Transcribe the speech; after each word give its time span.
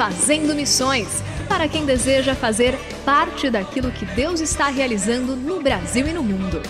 Fazendo 0.00 0.54
Missões 0.54 1.22
para 1.46 1.68
quem 1.68 1.84
deseja 1.84 2.34
fazer 2.34 2.74
parte 3.04 3.50
daquilo 3.50 3.92
que 3.92 4.06
Deus 4.06 4.40
está 4.40 4.68
realizando 4.68 5.36
no 5.36 5.60
Brasil 5.60 6.08
e 6.08 6.12
no 6.14 6.22
mundo. 6.22 6.62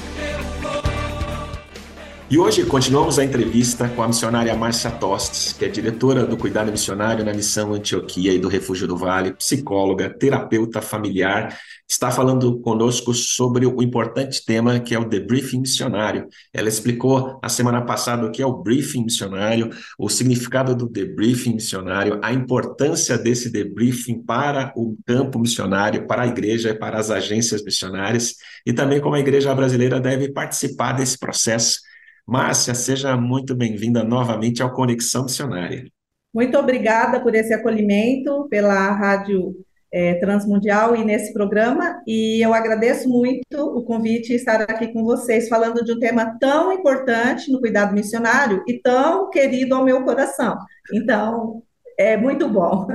E 2.31 2.39
hoje 2.39 2.65
continuamos 2.65 3.19
a 3.19 3.25
entrevista 3.25 3.89
com 3.89 4.05
a 4.05 4.07
missionária 4.07 4.55
Márcia 4.55 4.89
Tostes, 4.89 5.53
que 5.53 5.65
é 5.65 5.69
diretora 5.69 6.25
do 6.25 6.37
Cuidado 6.37 6.71
Missionário 6.71 7.25
na 7.25 7.35
Missão 7.35 7.75
Antioquia 7.75 8.33
e 8.33 8.39
do 8.39 8.47
Refúgio 8.47 8.87
do 8.87 8.97
Vale, 8.97 9.33
psicóloga, 9.33 10.09
terapeuta 10.17 10.81
familiar, 10.81 11.59
está 11.89 12.09
falando 12.09 12.61
conosco 12.61 13.13
sobre 13.13 13.67
o 13.67 13.83
importante 13.83 14.45
tema 14.45 14.79
que 14.79 14.95
é 14.95 14.99
o 15.01 15.09
debriefing 15.09 15.59
missionário. 15.59 16.29
Ela 16.55 16.69
explicou 16.69 17.41
a 17.43 17.49
semana 17.49 17.83
passada 17.83 18.25
o 18.25 18.31
que 18.31 18.41
é 18.41 18.47
o 18.47 18.63
briefing 18.63 19.03
missionário, 19.03 19.69
o 19.99 20.09
significado 20.09 20.73
do 20.73 20.89
debriefing 20.89 21.55
missionário, 21.55 22.21
a 22.23 22.33
importância 22.33 23.19
desse 23.19 23.51
debriefing 23.51 24.23
para 24.23 24.73
o 24.77 24.97
campo 25.05 25.37
missionário, 25.37 26.07
para 26.07 26.23
a 26.23 26.29
igreja 26.29 26.71
e 26.71 26.79
para 26.79 26.97
as 26.97 27.11
agências 27.11 27.65
missionárias, 27.65 28.37
e 28.65 28.73
também 28.73 29.01
como 29.01 29.17
a 29.17 29.21
igreja 29.21 29.53
brasileira 29.53 30.01
deve 30.01 30.31
participar 30.31 30.93
desse 30.93 31.19
processo 31.19 31.91
Márcia, 32.27 32.75
seja 32.75 33.17
muito 33.17 33.55
bem-vinda 33.55 34.05
novamente 34.05 34.63
ao 34.63 34.73
Conexão 34.73 35.25
Missionária. 35.25 35.87
Muito 36.33 36.57
obrigada 36.57 37.21
por 37.21 37.35
esse 37.35 37.53
acolhimento, 37.53 38.47
pela 38.49 38.93
Rádio 38.93 39.55
é, 39.93 40.15
Transmundial 40.15 40.95
e 40.95 41.05
nesse 41.05 41.33
programa, 41.33 42.01
e 42.07 42.41
eu 42.45 42.55
agradeço 42.55 43.09
muito 43.09 43.59
o 43.59 43.83
convite 43.83 44.33
estar 44.33 44.63
aqui 44.63 44.93
com 44.93 45.03
vocês, 45.03 45.49
falando 45.49 45.85
de 45.85 45.93
um 45.93 45.99
tema 45.99 46.39
tão 46.39 46.73
importante 46.73 47.51
no 47.51 47.61
cuidado 47.61 47.93
missionário 47.93 48.63
e 48.69 48.79
tão 48.79 49.29
querido 49.31 49.75
ao 49.75 49.85
meu 49.85 50.05
coração. 50.05 50.57
Então, 50.93 51.63
é 51.99 52.17
muito 52.17 52.49
bom. 52.49 52.87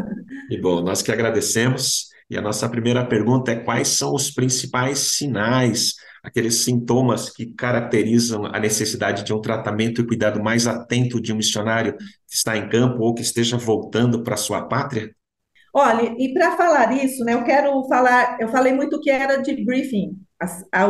E 0.49 0.59
bom, 0.59 0.81
nós 0.81 1.01
que 1.01 1.11
agradecemos. 1.11 2.09
E 2.29 2.37
a 2.37 2.41
nossa 2.41 2.67
primeira 2.67 3.05
pergunta 3.05 3.51
é: 3.51 3.55
quais 3.55 3.89
são 3.89 4.15
os 4.15 4.31
principais 4.31 4.99
sinais 4.99 5.93
aqueles 6.25 6.63
sintomas 6.63 7.29
que 7.29 7.45
caracterizam 7.45 8.45
a 8.45 8.59
necessidade 8.59 9.23
de 9.23 9.33
um 9.33 9.39
tratamento 9.39 10.01
e 10.01 10.07
cuidado 10.07 10.43
mais 10.43 10.65
atento 10.65 11.21
de 11.21 11.31
um 11.31 11.37
missionário 11.37 11.95
que 11.95 12.35
está 12.35 12.57
em 12.57 12.67
campo 12.67 13.03
ou 13.03 13.13
que 13.13 13.21
esteja 13.21 13.57
voltando 13.57 14.23
para 14.23 14.35
sua 14.35 14.67
pátria? 14.67 15.11
Olha, 15.73 16.15
e 16.17 16.33
para 16.33 16.55
falar 16.55 16.93
isso, 17.03 17.23
né, 17.23 17.33
eu 17.33 17.43
quero 17.43 17.83
falar, 17.87 18.37
eu 18.39 18.47
falei 18.47 18.73
muito 18.73 18.99
que 18.99 19.09
era 19.09 19.37
de 19.37 19.63
briefing 19.63 20.17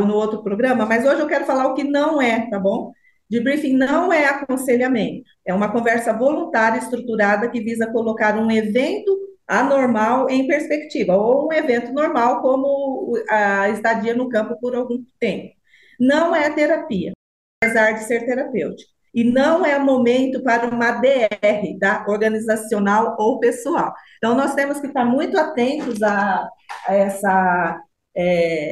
no 0.08 0.14
outro 0.14 0.44
programa, 0.44 0.86
mas 0.86 1.06
hoje 1.06 1.22
eu 1.22 1.28
quero 1.28 1.46
falar 1.46 1.68
o 1.68 1.74
que 1.74 1.84
não 1.84 2.22
é, 2.22 2.50
tá 2.50 2.60
bom? 2.60 2.92
Debriefing 3.30 3.74
não 3.74 4.14
é 4.14 4.26
aconselhamento, 4.26 5.24
é 5.44 5.54
uma 5.54 5.72
conversa 5.72 6.14
voluntária 6.14 6.78
estruturada 6.78 7.50
que 7.50 7.60
visa 7.60 7.92
colocar 7.92 8.38
um 8.38 8.52
evento 8.52 9.12
anormal 9.48 10.30
em 10.30 10.46
perspectiva, 10.46 11.16
ou 11.16 11.48
um 11.48 11.54
evento 11.54 11.92
normal, 11.92 12.42
como 12.42 12.85
a 13.30 13.70
estadia 13.70 14.16
no 14.16 14.30
campo 14.30 14.60
por 14.60 14.76
algum 14.76 15.04
tempo. 15.20 15.54
Não 16.00 16.36
é 16.36 16.50
terapia, 16.50 17.14
apesar 17.62 17.92
de 17.94 18.04
ser 18.04 18.26
terapêutico. 18.26 18.92
E 19.14 19.24
não 19.24 19.66
é 19.66 19.80
momento 19.80 20.44
para 20.44 20.68
uma 20.68 20.92
DR, 20.92 21.78
da 21.80 22.06
organizacional 22.08 23.16
ou 23.18 23.40
pessoal. 23.40 23.94
Então, 24.18 24.36
nós 24.36 24.54
temos 24.54 24.80
que 24.80 24.88
estar 24.88 25.06
muito 25.06 25.38
atentos 25.40 26.04
a, 26.04 26.50
a 26.88 26.94
essa. 26.94 27.82
É, 28.18 28.70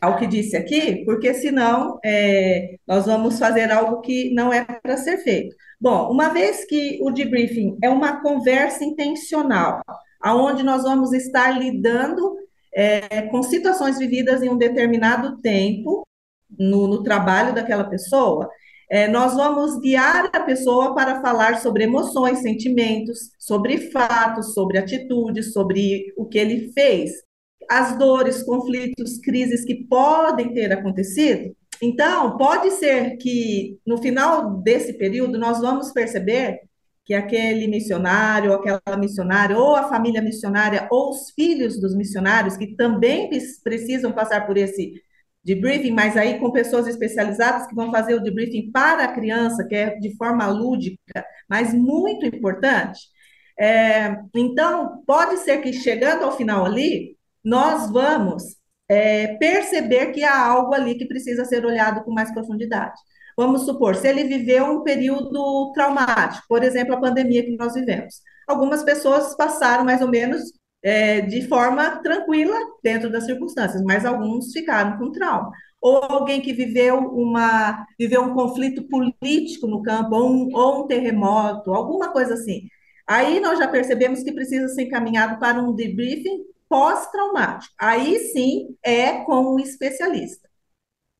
ao 0.00 0.16
que 0.16 0.26
disse 0.26 0.56
aqui, 0.56 1.04
porque 1.04 1.34
senão 1.34 1.98
é, 2.04 2.76
nós 2.86 3.04
vamos 3.04 3.38
fazer 3.38 3.70
algo 3.70 4.00
que 4.00 4.32
não 4.32 4.52
é 4.52 4.64
para 4.64 4.96
ser 4.96 5.18
feito. 5.18 5.54
Bom, 5.78 6.10
uma 6.10 6.30
vez 6.30 6.64
que 6.64 6.98
o 7.02 7.10
debriefing 7.10 7.76
é 7.82 7.90
uma 7.90 8.22
conversa 8.22 8.82
intencional, 8.82 9.82
aonde 10.20 10.62
nós 10.62 10.84
vamos 10.84 11.12
estar 11.12 11.50
lidando 11.50 12.34
é, 12.74 13.22
com 13.22 13.42
situações 13.42 13.98
vividas 13.98 14.42
em 14.42 14.48
um 14.48 14.56
determinado 14.56 15.38
tempo 15.38 16.06
no, 16.58 16.86
no 16.86 17.02
trabalho 17.02 17.54
daquela 17.54 17.84
pessoa, 17.84 18.48
é, 18.90 19.06
nós 19.06 19.34
vamos 19.34 19.78
guiar 19.78 20.30
a 20.32 20.40
pessoa 20.40 20.94
para 20.94 21.20
falar 21.20 21.60
sobre 21.60 21.84
emoções, 21.84 22.40
sentimentos, 22.40 23.30
sobre 23.38 23.90
fatos, 23.92 24.52
sobre 24.52 24.78
atitudes, 24.78 25.52
sobre 25.52 26.12
o 26.16 26.26
que 26.26 26.38
ele 26.38 26.72
fez, 26.72 27.12
as 27.70 27.96
dores, 27.96 28.42
conflitos, 28.42 29.18
crises 29.18 29.64
que 29.64 29.84
podem 29.86 30.52
ter 30.52 30.72
acontecido. 30.72 31.54
Então, 31.80 32.36
pode 32.36 32.72
ser 32.72 33.16
que 33.16 33.78
no 33.86 33.96
final 33.98 34.56
desse 34.60 34.94
período 34.94 35.38
nós 35.38 35.60
vamos 35.60 35.92
perceber 35.92 36.58
que 37.10 37.14
aquele 37.14 37.66
missionário, 37.66 38.52
aquela 38.52 38.96
missionária, 38.96 39.58
ou 39.58 39.74
a 39.74 39.88
família 39.88 40.22
missionária, 40.22 40.86
ou 40.92 41.10
os 41.10 41.32
filhos 41.32 41.80
dos 41.80 41.92
missionários, 41.92 42.56
que 42.56 42.76
também 42.76 43.28
precisam 43.64 44.12
passar 44.12 44.46
por 44.46 44.56
esse 44.56 44.92
debriefing, 45.42 45.90
mas 45.90 46.16
aí 46.16 46.38
com 46.38 46.52
pessoas 46.52 46.86
especializadas 46.86 47.66
que 47.66 47.74
vão 47.74 47.90
fazer 47.90 48.14
o 48.14 48.22
debriefing 48.22 48.70
para 48.70 49.02
a 49.02 49.12
criança, 49.12 49.66
que 49.66 49.74
é 49.74 49.98
de 49.98 50.16
forma 50.16 50.46
lúdica, 50.46 51.26
mas 51.48 51.74
muito 51.74 52.24
importante. 52.26 53.00
É, 53.58 54.16
então, 54.32 55.02
pode 55.04 55.38
ser 55.38 55.60
que 55.62 55.72
chegando 55.72 56.22
ao 56.22 56.36
final 56.36 56.64
ali, 56.64 57.16
nós 57.44 57.90
vamos 57.90 58.44
é, 58.88 59.34
perceber 59.36 60.12
que 60.12 60.22
há 60.22 60.46
algo 60.46 60.72
ali 60.72 60.94
que 60.94 61.06
precisa 61.06 61.44
ser 61.44 61.66
olhado 61.66 62.04
com 62.04 62.12
mais 62.12 62.32
profundidade. 62.32 62.94
Vamos 63.36 63.62
supor, 63.64 63.96
se 63.96 64.08
ele 64.08 64.24
viveu 64.24 64.64
um 64.66 64.82
período 64.82 65.72
traumático, 65.72 66.44
por 66.48 66.62
exemplo, 66.62 66.94
a 66.94 67.00
pandemia 67.00 67.44
que 67.44 67.56
nós 67.56 67.74
vivemos. 67.74 68.16
Algumas 68.46 68.82
pessoas 68.82 69.36
passaram 69.36 69.84
mais 69.84 70.02
ou 70.02 70.08
menos 70.08 70.42
é, 70.82 71.20
de 71.20 71.46
forma 71.46 72.02
tranquila 72.02 72.56
dentro 72.82 73.10
das 73.10 73.24
circunstâncias, 73.24 73.82
mas 73.82 74.04
alguns 74.04 74.52
ficaram 74.52 74.98
com 74.98 75.12
trauma. 75.12 75.50
Ou 75.80 75.96
alguém 76.04 76.40
que 76.40 76.52
viveu, 76.52 76.98
uma, 76.98 77.86
viveu 77.98 78.22
um 78.22 78.34
conflito 78.34 78.82
político 78.88 79.66
no 79.66 79.82
campo, 79.82 80.14
ou 80.14 80.30
um, 80.30 80.48
ou 80.54 80.84
um 80.84 80.86
terremoto, 80.86 81.72
alguma 81.72 82.12
coisa 82.12 82.34
assim. 82.34 82.68
Aí 83.06 83.40
nós 83.40 83.58
já 83.58 83.66
percebemos 83.68 84.22
que 84.22 84.32
precisa 84.32 84.68
ser 84.68 84.82
encaminhado 84.82 85.38
para 85.38 85.60
um 85.60 85.74
debriefing 85.74 86.44
pós-traumático. 86.68 87.74
Aí 87.78 88.18
sim 88.32 88.76
é 88.84 89.24
com 89.24 89.54
um 89.54 89.58
especialista. 89.58 90.49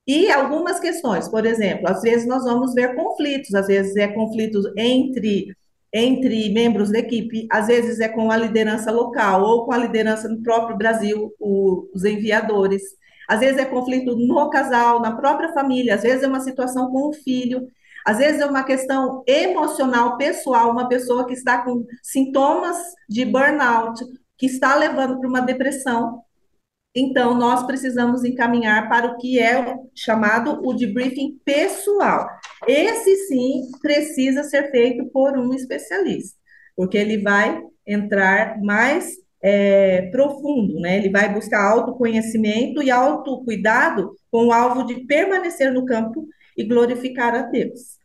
E 0.06 0.30
algumas 0.30 0.80
questões, 0.80 1.28
por 1.28 1.46
exemplo, 1.46 1.88
às 1.88 2.02
vezes 2.02 2.26
nós 2.26 2.44
vamos 2.44 2.74
ver 2.74 2.96
conflitos, 2.96 3.54
às 3.54 3.66
vezes 3.66 3.94
é 3.96 4.08
conflitos 4.08 4.64
entre 4.76 5.54
entre 5.92 6.50
membros 6.52 6.90
da 6.90 7.00
equipe, 7.00 7.48
às 7.50 7.66
vezes 7.66 7.98
é 8.00 8.08
com 8.08 8.30
a 8.30 8.36
liderança 8.36 8.92
local 8.92 9.42
ou 9.42 9.64
com 9.64 9.72
a 9.72 9.78
liderança 9.78 10.28
no 10.28 10.40
próprio 10.42 10.76
Brasil, 10.76 11.34
os 11.40 12.04
enviadores. 12.04 12.82
Às 13.28 13.40
vezes 13.40 13.58
é 13.58 13.64
conflito 13.64 14.16
no 14.16 14.50
casal, 14.50 15.00
na 15.00 15.16
própria 15.16 15.52
família, 15.52 15.94
às 15.94 16.02
vezes 16.02 16.22
é 16.22 16.28
uma 16.28 16.40
situação 16.40 16.90
com 16.90 17.08
o 17.08 17.12
filho, 17.12 17.66
às 18.06 18.18
vezes 18.18 18.40
é 18.40 18.46
uma 18.46 18.64
questão 18.64 19.22
emocional, 19.26 20.16
pessoal, 20.16 20.70
uma 20.70 20.88
pessoa 20.88 21.26
que 21.26 21.34
está 21.34 21.62
com 21.62 21.84
sintomas 22.02 22.76
de 23.08 23.24
burnout, 23.24 24.04
que 24.38 24.46
está 24.46 24.74
levando 24.74 25.18
para 25.18 25.28
uma 25.28 25.40
depressão. 25.40 26.22
Então, 26.94 27.38
nós 27.38 27.64
precisamos 27.64 28.24
encaminhar 28.24 28.88
para 28.88 29.06
o 29.06 29.16
que 29.16 29.38
é 29.38 29.76
chamado 29.94 30.60
o 30.64 30.74
debriefing 30.74 31.38
pessoal. 31.44 32.26
Esse 32.66 33.14
sim 33.28 33.62
precisa 33.80 34.42
ser 34.42 34.70
feito 34.70 35.06
por 35.06 35.38
um 35.38 35.54
especialista, 35.54 36.36
porque 36.74 36.98
ele 36.98 37.22
vai 37.22 37.62
entrar 37.86 38.60
mais 38.60 39.12
é, 39.42 40.10
profundo, 40.10 40.80
né? 40.80 40.98
Ele 40.98 41.10
vai 41.10 41.32
buscar 41.32 41.64
autoconhecimento 41.64 42.82
e 42.82 42.90
autocuidado 42.90 44.12
com 44.30 44.46
o 44.46 44.52
alvo 44.52 44.84
de 44.84 45.06
permanecer 45.06 45.72
no 45.72 45.84
campo 45.86 46.26
e 46.56 46.64
glorificar 46.64 47.34
a 47.34 47.42
Deus. 47.42 47.98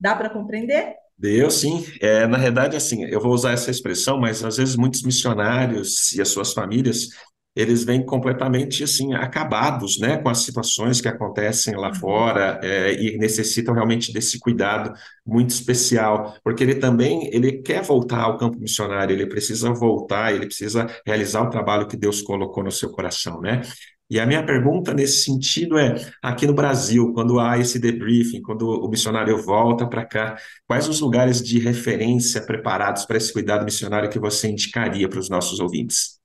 Dá 0.00 0.14
para 0.14 0.30
compreender? 0.30 0.94
Deu 1.18 1.50
sim. 1.50 1.84
É, 2.00 2.26
na 2.26 2.36
verdade, 2.36 2.76
assim, 2.76 3.04
eu 3.04 3.20
vou 3.20 3.32
usar 3.32 3.52
essa 3.52 3.70
expressão, 3.70 4.20
mas 4.20 4.44
às 4.44 4.56
vezes 4.56 4.76
muitos 4.76 5.02
missionários 5.02 6.12
e 6.12 6.20
as 6.20 6.28
suas 6.28 6.52
famílias, 6.52 7.08
eles 7.56 7.84
vêm 7.84 8.04
completamente 8.04 8.84
assim 8.84 9.14
acabados, 9.14 9.98
né, 9.98 10.18
com 10.18 10.28
as 10.28 10.38
situações 10.38 11.00
que 11.00 11.08
acontecem 11.08 11.74
lá 11.74 11.88
uhum. 11.88 11.94
fora 11.94 12.60
é, 12.62 12.92
e 12.92 13.16
necessitam 13.16 13.74
realmente 13.74 14.12
desse 14.12 14.38
cuidado 14.38 14.92
muito 15.26 15.50
especial, 15.50 16.36
porque 16.44 16.62
ele 16.62 16.74
também 16.74 17.30
ele 17.32 17.62
quer 17.62 17.82
voltar 17.82 18.20
ao 18.20 18.36
campo 18.36 18.58
missionário, 18.60 19.14
ele 19.14 19.26
precisa 19.26 19.72
voltar, 19.72 20.34
ele 20.34 20.46
precisa 20.46 20.86
realizar 21.06 21.42
o 21.42 21.50
trabalho 21.50 21.88
que 21.88 21.96
Deus 21.96 22.20
colocou 22.20 22.62
no 22.62 22.70
seu 22.70 22.90
coração, 22.90 23.40
né? 23.40 23.62
E 24.08 24.20
a 24.20 24.26
minha 24.26 24.44
pergunta 24.44 24.94
nesse 24.94 25.24
sentido 25.24 25.76
é: 25.76 25.96
aqui 26.22 26.46
no 26.46 26.54
Brasil, 26.54 27.12
quando 27.12 27.40
há 27.40 27.58
esse 27.58 27.78
debriefing, 27.78 28.40
quando 28.40 28.68
o 28.68 28.88
missionário 28.88 29.42
volta 29.42 29.86
para 29.88 30.04
cá, 30.04 30.36
quais 30.66 30.88
os 30.88 31.00
lugares 31.00 31.42
de 31.42 31.58
referência 31.58 32.40
preparados 32.44 33.04
para 33.04 33.16
esse 33.16 33.32
cuidado 33.32 33.64
missionário 33.64 34.08
que 34.08 34.18
você 34.18 34.48
indicaria 34.48 35.08
para 35.08 35.18
os 35.18 35.28
nossos 35.28 35.58
ouvintes? 35.58 36.15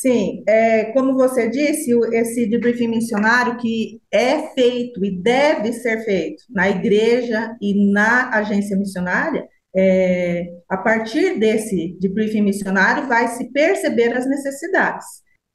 Sim, 0.00 0.44
é, 0.46 0.92
como 0.92 1.14
você 1.14 1.48
disse, 1.48 1.90
esse 2.12 2.46
debriefing 2.46 2.86
missionário 2.86 3.56
que 3.56 4.00
é 4.12 4.46
feito 4.54 5.04
e 5.04 5.10
deve 5.20 5.72
ser 5.72 6.04
feito 6.04 6.44
na 6.48 6.68
igreja 6.68 7.56
e 7.60 7.92
na 7.92 8.30
agência 8.30 8.76
missionária, 8.76 9.44
é, 9.76 10.46
a 10.68 10.76
partir 10.76 11.40
desse 11.40 11.96
debriefing 12.00 12.42
missionário 12.42 13.08
vai 13.08 13.26
se 13.26 13.50
perceber 13.50 14.16
as 14.16 14.24
necessidades. 14.24 15.04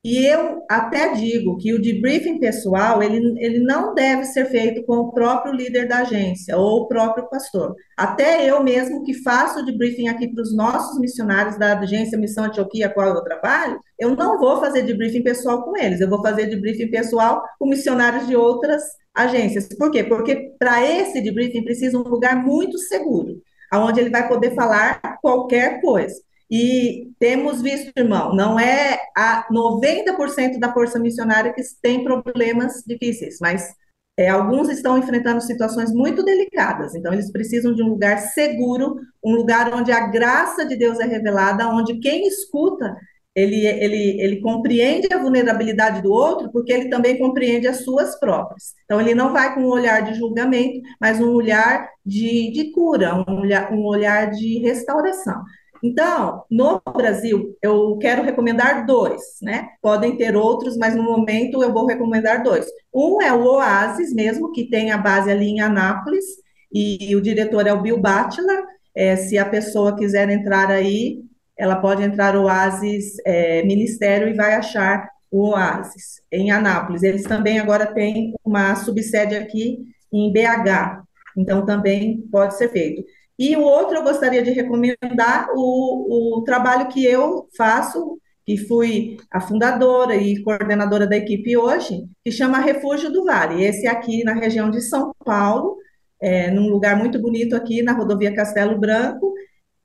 E 0.03 0.25
eu 0.25 0.65
até 0.69 1.13
digo 1.13 1.55
que 1.57 1.73
o 1.73 1.81
debriefing 1.81 2.37
pessoal, 2.37 3.01
ele, 3.01 3.35
ele 3.39 3.59
não 3.59 3.95
deve 3.95 4.25
ser 4.25 4.45
feito 4.47 4.83
com 4.85 4.97
o 4.97 5.13
próprio 5.13 5.53
líder 5.53 5.87
da 5.87 5.99
agência 5.99 6.57
ou 6.57 6.81
o 6.81 6.87
próprio 6.89 7.29
pastor. 7.29 7.73
Até 7.95 8.45
eu 8.45 8.61
mesmo 8.61 9.01
que 9.03 9.13
faço 9.13 9.59
o 9.59 9.65
debriefing 9.65 10.09
aqui 10.09 10.27
para 10.27 10.41
os 10.41 10.53
nossos 10.53 10.99
missionários 10.99 11.57
da 11.57 11.79
agência 11.79 12.17
Missão 12.17 12.43
Antioquia, 12.43 12.87
a 12.87 12.89
qual 12.89 13.15
eu 13.15 13.23
trabalho, 13.23 13.79
eu 13.97 14.13
não 14.13 14.37
vou 14.37 14.59
fazer 14.59 14.81
debriefing 14.81 15.23
pessoal 15.23 15.63
com 15.63 15.77
eles, 15.77 16.01
eu 16.01 16.09
vou 16.09 16.21
fazer 16.21 16.47
debriefing 16.47 16.91
pessoal 16.91 17.41
com 17.57 17.69
missionários 17.69 18.27
de 18.27 18.35
outras 18.35 18.83
agências. 19.15 19.69
Por 19.69 19.89
quê? 19.89 20.03
Porque 20.03 20.53
para 20.59 20.85
esse 20.85 21.21
debriefing 21.21 21.63
precisa 21.63 21.97
um 21.97 22.03
lugar 22.03 22.43
muito 22.43 22.77
seguro, 22.77 23.41
onde 23.73 24.01
ele 24.01 24.09
vai 24.09 24.27
poder 24.27 24.53
falar 24.53 24.99
qualquer 25.21 25.79
coisa. 25.79 26.13
E 26.55 27.11
temos 27.17 27.63
visto, 27.63 27.91
irmão, 27.97 28.35
não 28.35 28.59
é 28.59 28.99
a 29.17 29.47
90% 29.51 30.59
da 30.59 30.71
força 30.71 30.99
missionária 30.99 31.51
que 31.51 31.63
tem 31.81 32.03
problemas 32.03 32.83
difíceis, 32.85 33.39
mas 33.41 33.73
é, 34.15 34.29
alguns 34.29 34.69
estão 34.69 34.95
enfrentando 34.95 35.41
situações 35.41 35.91
muito 35.91 36.23
delicadas, 36.23 36.93
então 36.93 37.11
eles 37.11 37.31
precisam 37.31 37.73
de 37.73 37.81
um 37.81 37.87
lugar 37.87 38.19
seguro, 38.19 38.99
um 39.25 39.33
lugar 39.33 39.73
onde 39.73 39.91
a 39.91 40.05
graça 40.05 40.63
de 40.63 40.75
Deus 40.75 40.99
é 40.99 41.05
revelada, 41.05 41.67
onde 41.69 41.97
quem 41.97 42.27
escuta 42.27 42.95
ele, 43.35 43.65
ele, 43.65 44.21
ele 44.21 44.39
compreende 44.39 45.11
a 45.11 45.17
vulnerabilidade 45.17 46.03
do 46.03 46.11
outro, 46.11 46.51
porque 46.51 46.71
ele 46.71 46.87
também 46.87 47.17
compreende 47.17 47.67
as 47.67 47.83
suas 47.83 48.19
próprias. 48.19 48.75
Então, 48.85 49.01
ele 49.01 49.15
não 49.15 49.33
vai 49.33 49.55
com 49.55 49.61
um 49.61 49.69
olhar 49.69 50.01
de 50.03 50.13
julgamento, 50.13 50.79
mas 51.01 51.19
um 51.19 51.33
olhar 51.33 51.89
de, 52.05 52.51
de 52.51 52.71
cura, 52.71 53.15
um 53.27 53.39
olhar, 53.39 53.73
um 53.73 53.83
olhar 53.85 54.29
de 54.29 54.59
restauração. 54.59 55.41
Então, 55.83 56.45
no 56.49 56.81
Brasil, 56.95 57.57
eu 57.61 57.97
quero 57.97 58.23
recomendar 58.23 58.85
dois, 58.85 59.21
né? 59.41 59.67
Podem 59.81 60.15
ter 60.15 60.33
outros, 60.33 60.77
mas 60.77 60.95
no 60.95 61.03
momento 61.03 61.61
eu 61.61 61.73
vou 61.73 61.85
recomendar 61.85 62.41
dois. 62.41 62.65
Um 62.95 63.21
é 63.21 63.33
o 63.33 63.43
Oasis 63.43 64.13
mesmo, 64.13 64.53
que 64.53 64.69
tem 64.69 64.91
a 64.91 64.97
base 64.97 65.29
ali 65.29 65.47
em 65.47 65.59
Anápolis, 65.59 66.23
e 66.71 67.13
o 67.17 67.21
diretor 67.21 67.67
é 67.67 67.73
o 67.73 67.81
Bill 67.81 68.01
Butler. 68.01 68.63
É, 68.95 69.17
se 69.17 69.37
a 69.37 69.43
pessoa 69.43 69.97
quiser 69.97 70.29
entrar 70.29 70.71
aí, 70.71 71.19
ela 71.57 71.75
pode 71.75 72.01
entrar 72.01 72.37
Oasis 72.37 73.17
é, 73.25 73.61
Ministério 73.63 74.29
e 74.29 74.33
vai 74.33 74.55
achar 74.55 75.09
o 75.29 75.49
Oasis 75.49 76.21
em 76.31 76.49
Anápolis. 76.49 77.03
Eles 77.03 77.23
também 77.23 77.59
agora 77.59 77.87
têm 77.87 78.33
uma 78.45 78.73
subsede 78.75 79.35
aqui 79.35 79.79
em 80.13 80.31
BH, 80.31 81.03
então 81.37 81.65
também 81.65 82.21
pode 82.31 82.55
ser 82.57 82.69
feito. 82.69 83.03
E 83.37 83.55
o 83.55 83.61
outro 83.61 83.95
eu 83.95 84.03
gostaria 84.03 84.43
de 84.43 84.51
recomendar 84.51 85.47
o, 85.55 86.37
o 86.37 86.43
trabalho 86.43 86.87
que 86.87 87.03
eu 87.03 87.47
faço, 87.57 88.19
que 88.45 88.57
fui 88.57 89.17
a 89.31 89.39
fundadora 89.39 90.15
e 90.15 90.41
coordenadora 90.43 91.07
da 91.07 91.17
equipe 91.17 91.57
hoje, 91.57 92.05
que 92.23 92.31
chama 92.31 92.59
Refúgio 92.59 93.11
do 93.11 93.23
Vale. 93.23 93.63
Esse 93.63 93.87
é 93.87 93.89
aqui 93.89 94.23
na 94.23 94.33
região 94.33 94.69
de 94.69 94.81
São 94.81 95.13
Paulo, 95.25 95.77
é, 96.21 96.51
num 96.51 96.69
lugar 96.69 96.97
muito 96.97 97.19
bonito 97.19 97.55
aqui 97.55 97.81
na 97.81 97.93
rodovia 97.93 98.35
Castelo 98.35 98.77
Branco, 98.79 99.33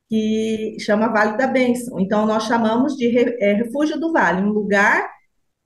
que 0.08 0.76
chama 0.80 1.08
Vale 1.08 1.36
da 1.36 1.46
Bênção. 1.46 1.98
Então, 2.00 2.26
nós 2.26 2.44
chamamos 2.44 2.96
de 2.96 3.16
é, 3.40 3.52
Refúgio 3.54 3.98
do 3.98 4.12
Vale, 4.12 4.42
um 4.42 4.50
lugar 4.50 5.08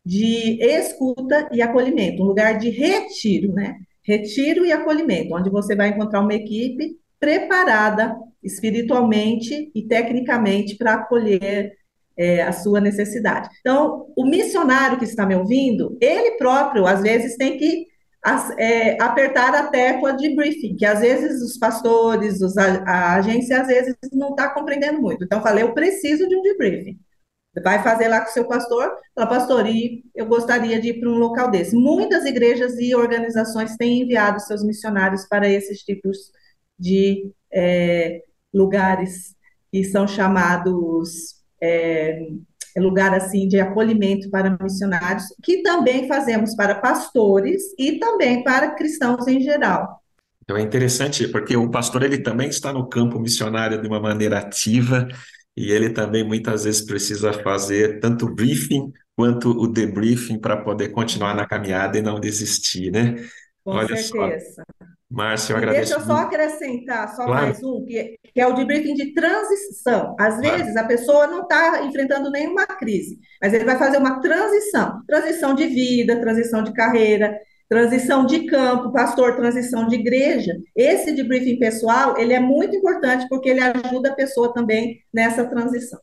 de 0.05 0.61
escuta 0.63 1.49
e 1.53 1.63
acolhimento, 1.63 2.23
um 2.23 2.27
lugar 2.27 2.59
de 2.59 2.71
retiro, 2.71 3.53
né? 3.53 3.77
Retiro 4.05 4.67
e 4.67 4.73
acolhimento, 4.73 5.35
onde 5.35 5.49
você 5.49 5.77
vai 5.77 5.91
encontrar 5.91 6.21
uma 6.21 6.35
equipe 6.35 6.97
preparada 7.23 8.17
espiritualmente 8.43 9.71
e 9.73 9.87
tecnicamente 9.87 10.77
para 10.77 10.95
acolher 10.95 11.73
é, 12.17 12.43
a 12.43 12.51
sua 12.51 12.81
necessidade. 12.81 13.49
Então, 13.61 14.13
o 14.17 14.27
missionário 14.27 14.99
que 14.99 15.05
está 15.05 15.25
me 15.25 15.37
ouvindo, 15.37 15.97
ele 16.01 16.33
próprio, 16.33 16.85
às 16.85 17.01
vezes, 17.01 17.37
tem 17.37 17.57
que 17.57 17.87
é, 18.59 19.01
apertar 19.01 19.55
a 19.55 19.69
tecla 19.69 20.13
de 20.15 20.35
briefing, 20.35 20.75
que 20.75 20.85
às 20.85 20.99
vezes 20.99 21.41
os 21.43 21.57
pastores, 21.57 22.41
os, 22.41 22.59
a, 22.59 22.83
a, 22.85 23.15
agência, 23.15 23.61
às 23.61 23.69
vezes 23.69 23.95
não 24.13 24.31
está 24.31 24.51
compreendendo 24.53 25.01
muito. 25.01 25.23
Então, 25.23 25.39
eu 25.39 25.45
falei, 25.45 25.63
eu 25.63 25.73
preciso 25.73 26.29
de 26.29 26.35
um 26.35 26.43
debriefing. 26.43 26.99
Vai 27.63 27.85
fazer 27.85 28.09
lá 28.09 28.21
com 28.21 28.31
o 28.31 28.33
seu 28.33 28.49
pastor, 28.49 28.91
fala, 29.15 29.29
pastor, 29.29 29.67
e 29.69 30.03
eu 30.13 30.27
gostaria 30.27 30.81
de 30.81 30.89
ir 30.89 31.01
para 31.01 31.09
um 31.09 31.19
local 31.19 31.53
desse. 31.53 31.77
Muitas 31.77 32.25
igrejas 32.25 32.77
e 32.81 32.97
organizações 32.97 33.77
têm 33.77 34.03
enviado 34.03 34.41
seus 34.41 34.65
missionários 34.65 35.25
para 35.29 35.49
esses 35.49 35.79
tipos 35.83 36.33
de 36.83 37.31
é, 37.53 38.23
lugares 38.53 39.37
que 39.71 39.85
são 39.85 40.07
chamados 40.07 41.37
é, 41.63 42.27
lugar 42.77 43.15
assim 43.15 43.47
de 43.47 43.61
acolhimento 43.61 44.29
para 44.31 44.57
missionários, 44.61 45.25
que 45.43 45.63
também 45.63 46.09
fazemos 46.09 46.55
para 46.57 46.75
pastores 46.75 47.63
e 47.79 47.99
também 47.99 48.43
para 48.43 48.75
cristãos 48.75 49.27
em 49.29 49.41
geral. 49.41 50.03
Então 50.43 50.57
é 50.57 50.63
interessante 50.63 51.29
porque 51.29 51.57
o 51.57 51.71
pastor 51.71 52.03
ele 52.03 52.19
também 52.19 52.49
está 52.49 52.73
no 52.73 52.89
campo 52.89 53.19
missionário 53.21 53.81
de 53.81 53.87
uma 53.87 54.01
maneira 54.01 54.39
ativa 54.39 55.07
e 55.57 55.71
ele 55.71 55.91
também 55.91 56.25
muitas 56.25 56.65
vezes 56.65 56.83
precisa 56.83 57.33
fazer 57.33 58.01
tanto 58.01 58.27
o 58.27 58.35
briefing 58.35 58.93
quanto 59.15 59.51
o 59.51 59.69
debriefing 59.69 60.39
para 60.39 60.57
poder 60.57 60.89
continuar 60.89 61.35
na 61.35 61.47
caminhada 61.47 61.99
e 61.99 62.03
não 62.03 62.19
desistir, 62.19 62.91
né? 62.91 63.17
Com 63.65 63.73
Olha 63.73 63.97
certeza. 63.97 64.65
Só. 64.69 64.87
Márcio, 65.13 65.53
eu 65.53 65.57
agradeço. 65.59 65.91
Deixa 65.91 66.03
eu 66.03 66.07
só 66.07 66.23
acrescentar 66.23 67.09
só 67.15 67.27
claro. 67.27 67.47
mais 67.47 67.63
um, 67.63 67.85
que, 67.85 68.17
que, 68.33 68.41
é 68.41 68.47
o 68.47 68.55
debriefing 68.55 68.95
de 68.95 69.13
transição. 69.13 70.17
Às 70.19 70.41
claro. 70.41 70.57
vezes 70.57 70.77
a 70.77 70.85
pessoa 70.85 71.27
não 71.27 71.43
está 71.43 71.85
enfrentando 71.85 72.31
nenhuma 72.31 72.67
crise, 72.67 73.19
mas 73.41 73.53
ele 73.53 73.65
vai 73.65 73.79
fazer 73.79 73.99
uma 73.99 74.21
transição, 74.21 75.03
transição 75.07 75.55
de 75.55 75.67
vida, 75.67 76.19
transição 76.19 76.63
de 76.63 76.73
carreira, 76.73 77.39
transição 77.69 78.25
de 78.25 78.47
campo, 78.47 78.91
pastor, 78.91 79.37
transição 79.37 79.87
de 79.87 79.97
igreja. 79.97 80.57
Esse 80.75 81.13
debriefing 81.13 81.59
pessoal, 81.59 82.17
ele 82.17 82.33
é 82.33 82.41
muito 82.41 82.75
importante 82.75 83.27
porque 83.29 83.51
ele 83.51 83.61
ajuda 83.61 84.11
a 84.11 84.15
pessoa 84.15 84.53
também 84.53 84.99
nessa 85.13 85.45
transição. 85.45 86.01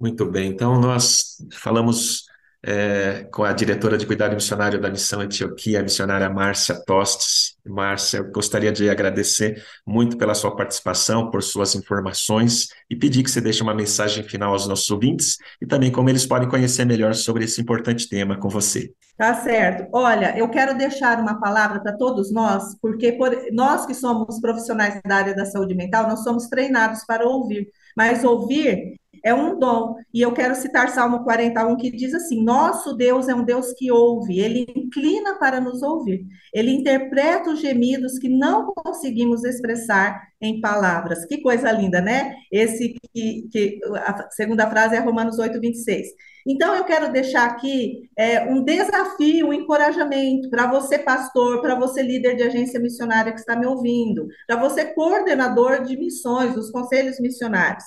Muito 0.00 0.24
bem. 0.24 0.48
Então 0.48 0.80
nós 0.80 1.36
falamos 1.52 2.24
é, 2.66 3.28
com 3.30 3.44
a 3.44 3.52
diretora 3.52 3.96
de 3.96 4.04
cuidado 4.04 4.34
missionário 4.34 4.80
da 4.80 4.90
Missão 4.90 5.20
Antioquia, 5.20 5.78
a 5.78 5.82
missionária 5.84 6.28
Márcia 6.28 6.74
Tostes. 6.84 7.56
Márcia, 7.64 8.18
eu 8.18 8.32
gostaria 8.32 8.72
de 8.72 8.90
agradecer 8.90 9.62
muito 9.86 10.18
pela 10.18 10.34
sua 10.34 10.54
participação, 10.56 11.30
por 11.30 11.44
suas 11.44 11.76
informações 11.76 12.68
e 12.90 12.96
pedir 12.96 13.22
que 13.22 13.30
você 13.30 13.40
deixe 13.40 13.62
uma 13.62 13.74
mensagem 13.74 14.24
final 14.24 14.52
aos 14.52 14.66
nossos 14.66 14.90
ouvintes 14.90 15.36
e 15.62 15.66
também 15.66 15.92
como 15.92 16.10
eles 16.10 16.26
podem 16.26 16.48
conhecer 16.48 16.84
melhor 16.84 17.14
sobre 17.14 17.44
esse 17.44 17.60
importante 17.60 18.08
tema 18.08 18.36
com 18.36 18.48
você. 18.48 18.92
Tá 19.16 19.32
certo. 19.34 19.88
Olha, 19.92 20.36
eu 20.36 20.48
quero 20.48 20.76
deixar 20.76 21.20
uma 21.20 21.40
palavra 21.40 21.80
para 21.80 21.96
todos 21.96 22.32
nós, 22.32 22.76
porque 22.82 23.12
por, 23.12 23.30
nós 23.52 23.86
que 23.86 23.94
somos 23.94 24.40
profissionais 24.40 25.00
da 25.06 25.16
área 25.16 25.34
da 25.34 25.46
saúde 25.46 25.74
mental, 25.74 26.08
nós 26.08 26.24
somos 26.24 26.48
treinados 26.48 27.04
para 27.04 27.26
ouvir, 27.26 27.68
mas 27.96 28.24
ouvir 28.24 28.98
é 29.26 29.34
um 29.34 29.58
dom. 29.58 29.96
E 30.14 30.22
eu 30.22 30.32
quero 30.32 30.54
citar 30.54 30.88
Salmo 30.90 31.24
41, 31.24 31.76
que 31.76 31.90
diz 31.90 32.14
assim: 32.14 32.44
Nosso 32.44 32.96
Deus 32.96 33.28
é 33.28 33.34
um 33.34 33.44
Deus 33.44 33.72
que 33.72 33.90
ouve, 33.90 34.38
ele 34.38 34.64
inclina 34.76 35.34
para 35.34 35.60
nos 35.60 35.82
ouvir, 35.82 36.24
ele 36.54 36.70
interpreta 36.70 37.50
os 37.50 37.60
gemidos 37.60 38.20
que 38.20 38.28
não 38.28 38.72
conseguimos 38.72 39.42
expressar 39.44 40.22
em 40.40 40.60
palavras. 40.60 41.26
Que 41.26 41.42
coisa 41.42 41.72
linda, 41.72 42.00
né? 42.00 42.34
Esse 42.52 42.94
que, 43.12 43.48
que 43.50 43.80
a 43.96 44.30
segunda 44.30 44.70
frase 44.70 44.94
é 44.94 45.00
Romanos 45.00 45.40
8, 45.40 45.60
26. 45.60 46.06
Então, 46.48 46.76
eu 46.76 46.84
quero 46.84 47.10
deixar 47.10 47.46
aqui 47.46 48.08
é, 48.16 48.44
um 48.44 48.62
desafio, 48.62 49.48
um 49.48 49.52
encorajamento 49.52 50.48
para 50.48 50.70
você, 50.70 50.96
pastor, 50.96 51.60
para 51.60 51.74
você, 51.74 52.00
líder 52.00 52.36
de 52.36 52.44
agência 52.44 52.78
missionária 52.78 53.32
que 53.32 53.40
está 53.40 53.56
me 53.56 53.66
ouvindo, 53.66 54.28
para 54.46 54.56
você, 54.56 54.84
coordenador 54.84 55.82
de 55.82 55.96
missões, 55.96 56.54
dos 56.54 56.70
conselhos 56.70 57.18
missionários. 57.18 57.82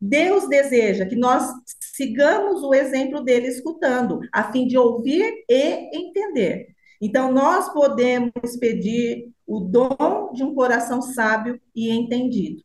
Deus 0.00 0.48
deseja 0.48 1.06
que 1.06 1.16
nós 1.16 1.44
sigamos 1.80 2.62
o 2.62 2.72
exemplo 2.72 3.22
dele 3.22 3.48
escutando, 3.48 4.20
a 4.32 4.52
fim 4.52 4.66
de 4.66 4.78
ouvir 4.78 5.44
e 5.48 5.96
entender. 5.96 6.68
Então, 7.00 7.32
nós 7.32 7.72
podemos 7.72 8.56
pedir 8.60 9.30
o 9.46 9.60
dom 9.60 10.32
de 10.32 10.42
um 10.44 10.54
coração 10.54 11.00
sábio 11.00 11.60
e 11.74 11.90
entendido. 11.90 12.62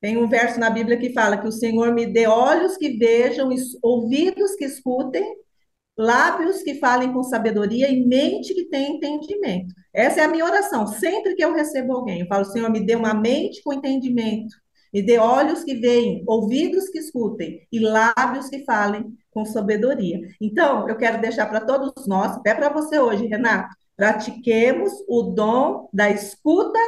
Tem 0.00 0.16
um 0.18 0.28
verso 0.28 0.60
na 0.60 0.68
Bíblia 0.68 0.98
que 0.98 1.12
fala 1.12 1.38
que 1.38 1.48
o 1.48 1.52
Senhor 1.52 1.94
me 1.94 2.06
dê 2.06 2.26
olhos 2.26 2.76
que 2.76 2.98
vejam, 2.98 3.48
ouvidos 3.82 4.54
que 4.54 4.64
escutem, 4.64 5.24
lábios 5.96 6.62
que 6.62 6.74
falem 6.74 7.12
com 7.12 7.22
sabedoria 7.22 7.88
e 7.88 8.04
mente 8.04 8.52
que 8.52 8.64
tenha 8.66 8.90
entendimento. 8.90 9.72
Essa 9.94 10.20
é 10.20 10.24
a 10.24 10.28
minha 10.28 10.44
oração. 10.44 10.86
Sempre 10.86 11.34
que 11.34 11.44
eu 11.44 11.54
recebo 11.54 11.94
alguém, 11.94 12.20
eu 12.20 12.26
falo, 12.26 12.44
Senhor, 12.44 12.70
me 12.70 12.84
dê 12.84 12.96
uma 12.96 13.14
mente 13.14 13.62
com 13.62 13.72
entendimento, 13.72 14.54
me 14.94 15.02
dê 15.02 15.18
olhos 15.18 15.64
que 15.64 15.74
veem, 15.74 16.22
ouvidos 16.24 16.88
que 16.88 16.98
escutem 16.98 17.66
e 17.72 17.80
lábios 17.80 18.48
que 18.48 18.64
falem 18.64 19.12
com 19.32 19.44
sabedoria. 19.44 20.20
Então, 20.40 20.88
eu 20.88 20.96
quero 20.96 21.20
deixar 21.20 21.46
para 21.46 21.60
todos 21.60 22.06
nós, 22.06 22.36
até 22.36 22.54
para 22.54 22.68
você 22.68 23.00
hoje, 23.00 23.26
Renato, 23.26 23.74
pratiquemos 23.96 24.92
o 25.08 25.22
dom 25.22 25.88
da 25.92 26.10
escuta 26.10 26.78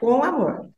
com 0.00 0.24
amor. 0.24 0.70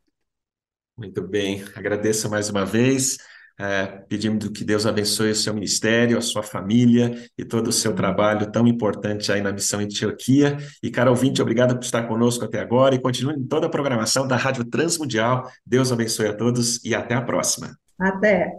Muito 0.96 1.22
bem, 1.22 1.64
agradeço 1.76 2.28
mais 2.28 2.50
uma 2.50 2.66
vez, 2.66 3.18
é, 3.58 3.86
pedindo 4.08 4.50
que 4.50 4.64
Deus 4.64 4.86
abençoe 4.86 5.30
o 5.30 5.34
seu 5.34 5.54
ministério, 5.54 6.18
a 6.18 6.20
sua 6.20 6.42
família 6.42 7.14
e 7.38 7.44
todo 7.44 7.68
o 7.68 7.72
seu 7.72 7.94
trabalho 7.94 8.50
tão 8.50 8.66
importante 8.66 9.30
aí 9.30 9.40
na 9.40 9.52
missão 9.52 9.80
Antioquia. 9.80 10.56
E, 10.82 10.90
cara 10.90 11.10
ouvinte, 11.10 11.40
obrigado 11.40 11.74
por 11.74 11.84
estar 11.84 12.04
conosco 12.04 12.44
até 12.44 12.60
agora 12.60 12.94
e 12.94 13.00
continue 13.00 13.34
em 13.34 13.44
toda 13.44 13.66
a 13.66 13.70
programação 13.70 14.26
da 14.26 14.36
Rádio 14.36 14.64
Transmundial. 14.64 15.50
Deus 15.64 15.92
abençoe 15.92 16.26
a 16.26 16.36
todos 16.36 16.84
e 16.84 16.94
até 16.94 17.14
a 17.14 17.22
próxima. 17.22 17.76
Até. 17.98 18.58